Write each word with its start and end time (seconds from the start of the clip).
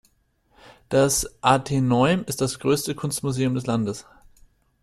Das 0.89 1.29
Ateneum 1.43 2.23
ist 2.25 2.41
das 2.41 2.57
größte 2.57 2.95
Kunstmuseum 2.95 3.53
des 3.53 3.67
Landes. 3.67 4.07